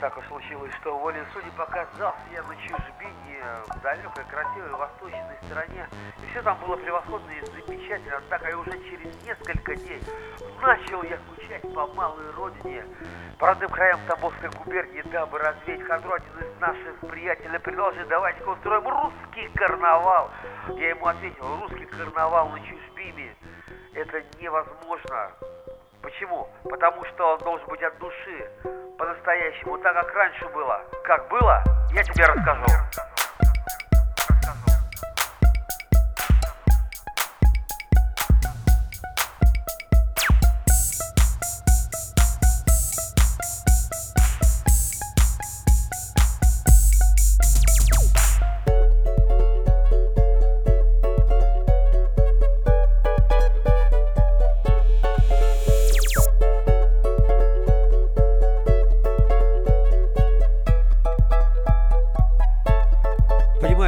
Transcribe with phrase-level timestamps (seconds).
[0.00, 5.88] Так уж случилось, что волей судеб оказался я на чужбине, в далекой, красивой восточной стороне.
[6.22, 10.02] И все там было превосходно и замечательно, однако и уже через несколько дней
[10.60, 12.84] начал я скучать по малой родине.
[13.38, 18.86] По родным краям Тамбовской губернии, дабы развеять хандру, один из наших приятелей предложил, давайте-ка устроим
[18.86, 20.30] русский карнавал.
[20.76, 23.34] Я ему ответил, русский карнавал на чужбине,
[23.94, 25.32] это невозможно.
[26.02, 26.48] Почему?
[26.64, 28.50] Потому что он должен быть от души,
[28.96, 30.80] по-настоящему, так как раньше было.
[31.04, 32.66] Как было, я тебе расскажу.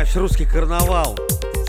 [0.09, 1.19] Понимаешь, русский карнавал.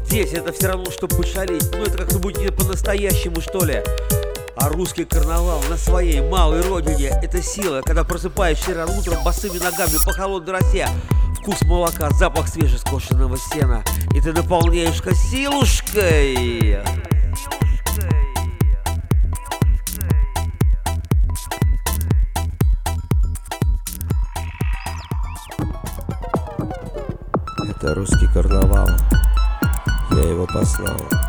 [0.06, 1.70] Здесь это все равно, что пошалить.
[1.74, 3.84] Ну, это как-то будет не по-настоящему, что ли.
[4.56, 9.98] А русский карнавал на своей малой родине– это сила, когда просыпаешься рано утром босыми ногами
[10.06, 10.88] по холодной росе.
[11.42, 13.84] Вкус молока, запах свежескошенного сена.
[14.14, 16.80] И ты наполняешься силушкой.
[27.82, 28.90] Это русский карнавал.
[30.12, 31.29] Я его послал.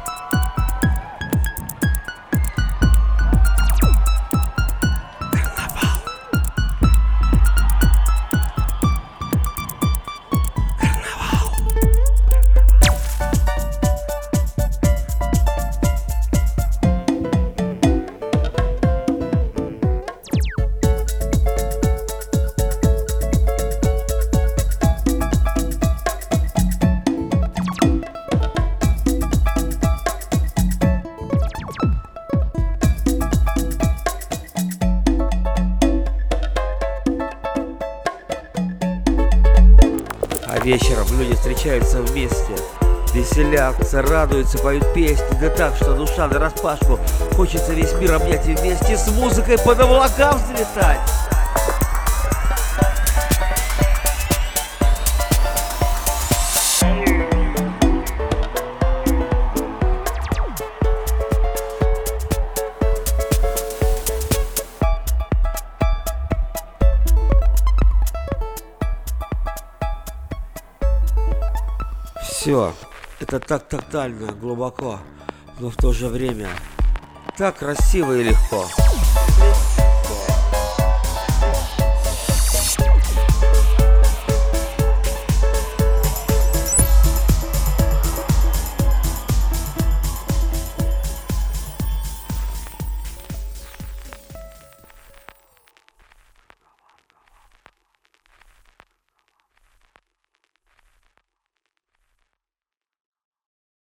[40.53, 42.57] А вечером люди встречаются вместе,
[43.15, 46.99] веселятся, радуются, поют песни, да так, что душа на распашку.
[47.37, 50.99] Хочется весь мир обнять и вместе с музыкой по облакам взлетать.
[72.41, 72.73] Все,
[73.21, 74.99] это так тотально, глубоко,
[75.59, 76.49] но в то же время
[77.37, 78.65] так красиво и легко.